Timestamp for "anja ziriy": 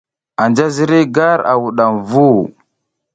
0.43-1.07